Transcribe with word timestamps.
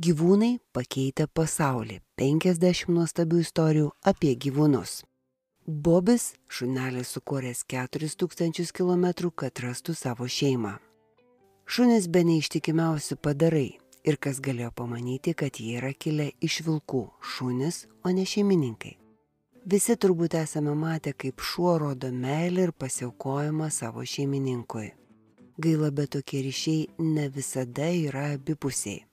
Gyvūnai 0.00 0.54
pakeitė 0.72 1.26
pasaulį. 1.28 1.98
50 2.16 2.88
nuostabių 2.88 3.40
istorijų 3.42 3.88
apie 4.08 4.30
gyvūnus. 4.40 5.02
Bobis 5.68 6.30
šunelis 6.48 7.10
sukūręs 7.12 7.66
4000 7.68 8.72
km, 8.72 9.28
kad 9.36 9.60
rastų 9.60 9.92
savo 9.98 10.24
šeimą. 10.24 10.78
Šunis 11.68 12.06
be 12.08 12.22
neištikimiausi 12.24 13.18
padarai 13.20 13.66
ir 14.08 14.16
kas 14.16 14.40
galėjo 14.40 14.70
pamanyti, 14.80 15.34
kad 15.36 15.60
jie 15.60 15.76
yra 15.82 15.92
kilę 15.92 16.30
iš 16.40 16.62
vilkų- 16.64 17.02
šunis, 17.34 17.84
o 18.02 18.08
ne 18.08 18.24
šeimininkai. 18.24 18.96
Visi 19.66 19.98
turbūt 20.00 20.38
esame 20.40 20.72
matę, 20.74 21.12
kaip 21.12 21.44
šuo 21.44 21.76
rodo 21.78 22.08
meilę 22.08 22.62
ir 22.62 22.72
pasiaukojimą 22.72 23.68
savo 23.70 24.00
šeimininkui. 24.00 24.92
Gaila, 25.60 25.90
bet 25.90 26.10
tokie 26.14 26.40
ryšiai 26.40 26.88
ne 26.98 27.28
visada 27.28 27.90
yra 27.92 28.32
abipusiai. 28.32 29.04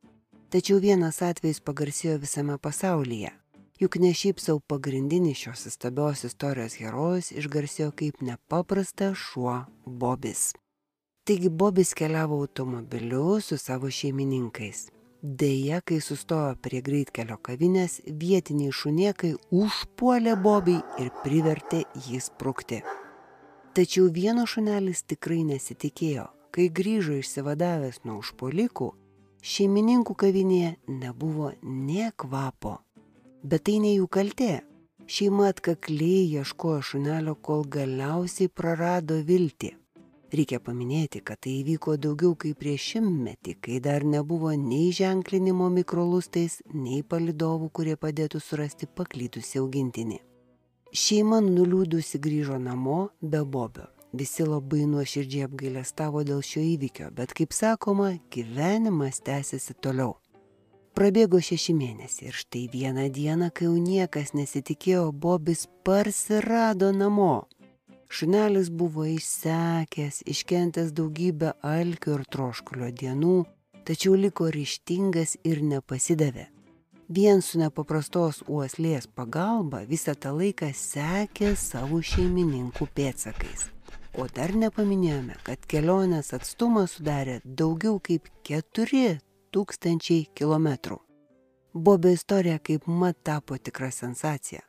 Tačiau 0.48 0.78
vienas 0.80 1.18
atvejis 1.20 1.58
pagarsėjo 1.60 2.22
visame 2.22 2.56
pasaulyje. 2.64 3.34
Juk 3.82 3.98
ne 4.00 4.14
šiaip 4.16 4.40
savo 4.40 4.62
pagrindinis 4.72 5.42
šios 5.42 5.66
įstabios 5.68 6.22
istorijos 6.24 6.78
herojus 6.80 7.34
išgarsėjo 7.36 7.90
kaip 8.00 8.22
nepaprastas 8.24 9.18
šuo 9.20 9.58
Bobis. 9.86 10.54
Taigi 11.28 11.50
Bobis 11.52 11.92
keliavo 12.00 12.38
automobiliu 12.40 13.42
su 13.44 13.58
savo 13.60 13.92
šeimininkais. 13.92 14.86
Deja, 15.22 15.82
kai 15.82 15.98
sustojo 16.00 16.54
prie 16.64 16.80
greitkelio 16.86 17.36
kavinės, 17.44 17.98
vietiniai 18.08 18.72
šuniekai 18.72 19.34
užpuolė 19.52 20.38
Bobį 20.46 20.78
ir 21.04 21.10
privertė 21.26 21.82
jį 22.06 22.22
sprukti. 22.24 22.80
Tačiau 23.76 24.08
vieno 24.16 24.48
šunelis 24.48 25.04
tikrai 25.12 25.42
nesitikėjo, 25.50 26.30
kai 26.56 26.70
grįžo 26.80 27.20
išsivadavęs 27.20 28.00
nuo 28.08 28.22
užpuolikų, 28.24 28.90
Šeimininkų 29.48 30.12
kavinėje 30.20 30.74
nebuvo 30.92 31.54
nie 31.64 32.10
kvapo. 32.20 32.74
Bet 33.48 33.64
tai 33.70 33.78
ne 33.80 33.94
jų 33.94 34.10
kaltė. 34.12 34.50
Šeima 35.08 35.46
atkakliai 35.54 36.26
ieškojo 36.42 36.82
šunelio, 36.90 37.38
kol 37.48 37.64
galiausiai 37.78 38.52
prarado 38.52 39.22
viltį. 39.30 39.72
Reikia 40.36 40.60
paminėti, 40.60 41.24
kad 41.24 41.40
tai 41.46 41.62
įvyko 41.62 41.96
daugiau 41.96 42.36
kaip 42.36 42.60
prieš 42.60 42.92
šimtmetį, 42.92 43.56
kai 43.64 43.80
dar 43.88 44.04
nebuvo 44.04 44.52
nei 44.52 44.92
ženklinimo 44.92 45.72
mikrolustais, 45.80 46.60
nei 46.74 47.00
palidovų, 47.08 47.72
kurie 47.72 47.96
padėtų 47.96 48.44
surasti 48.44 48.92
paklytusi 49.00 49.64
augintinį. 49.64 50.20
Šeima 50.92 51.40
nuliūdusi 51.46 52.20
grįžo 52.20 52.60
namo 52.60 53.06
be 53.22 53.48
bobio. 53.48 53.88
Visi 54.18 54.46
labai 54.48 54.86
nuoširdžiai 54.90 55.46
apgailestavo 55.46 56.24
dėl 56.26 56.40
šio 56.50 56.64
įvykio, 56.64 57.12
bet 57.14 57.34
kaip 57.38 57.54
sakoma, 57.54 58.16
gyvenimas 58.34 59.20
tęsiasi 59.22 59.76
toliau. 59.84 60.16
Prabėgo 60.98 61.38
šeši 61.44 61.76
mėnesiai 61.78 62.32
ir 62.32 62.38
štai 62.42 62.64
vieną 62.74 63.04
dieną, 63.14 63.52
kai 63.54 63.68
jau 63.68 63.76
niekas 63.78 64.34
nesitikėjo, 64.34 65.12
Bobis 65.12 65.68
parsirado 65.86 66.90
namo. 66.96 67.46
Šunelis 68.10 68.72
buvo 68.74 69.06
išsekęs, 69.06 70.24
iškentęs 70.34 70.96
daugybę 70.98 71.54
alkio 71.62 72.18
ir 72.18 72.26
troškulio 72.34 72.90
dienų, 73.04 73.38
tačiau 73.86 74.18
liko 74.18 74.50
ryštingas 74.50 75.38
ir 75.46 75.62
nepasidavė. 75.62 76.50
Vien 77.14 77.46
su 77.46 77.62
nepaprastos 77.62 78.42
uoslės 78.48 79.06
pagalba 79.08 79.86
visą 79.86 80.18
tą 80.18 80.34
laiką 80.42 80.74
sekė 80.76 81.54
savo 81.70 82.02
šeimininkų 82.02 82.94
pėtsakais. 82.98 83.70
O 84.18 84.26
dar 84.34 84.50
nepaminėjome, 84.58 85.36
kad 85.46 85.62
kelionės 85.70 86.32
atstumas 86.34 86.96
sudarė 86.98 87.36
daugiau 87.46 88.00
kaip 88.02 88.26
4000 88.50 90.32
km. 90.34 90.98
Bobio 91.74 92.10
istorija 92.16 92.58
kaip 92.58 92.88
mat 92.90 93.20
tapo 93.22 93.58
tikra 93.62 93.92
sensacija. 93.94 94.64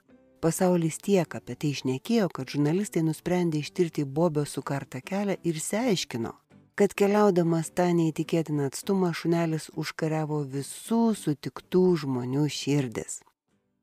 Pasaulis 0.45 1.01
tiek 1.01 1.35
apie 1.39 1.57
tai 1.57 1.71
išnekėjo, 1.73 2.29
kad 2.29 2.53
žurnalistai 2.53 3.03
nusprendė 3.07 3.63
ištirti 3.65 4.05
Bobio 4.05 4.45
sukartą 4.45 5.01
kelią 5.01 5.39
ir 5.41 5.55
išsiaiškino, 5.63 6.33
kad 6.77 6.93
keliaudamas 6.93 7.73
tą 7.73 7.89
neįtikėtiną 7.97 8.69
atstumą 8.69 9.15
šunelis 9.17 9.71
užkariavo 9.81 10.45
visų 10.53 11.17
sutiktų 11.25 11.87
žmonių 12.05 12.45
širdis 12.53 13.23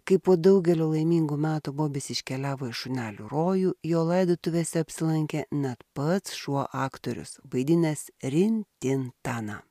kai 0.06 0.20
po 0.22 0.36
daugelio 0.38 0.88
laimingų 0.92 1.38
metų 1.42 1.74
Bobis 1.80 2.12
iškeliavo 2.14 2.70
į 2.70 2.76
šunelių 2.82 3.30
rojų, 3.32 3.72
jo 3.92 4.04
laidotuvėse 4.06 4.84
apsilankė 4.86 5.46
net 5.52 5.82
pats 5.98 6.36
šuo 6.38 6.68
aktorius, 6.86 7.40
vaidinęs 7.52 8.12
Rintintaną. 8.22 9.64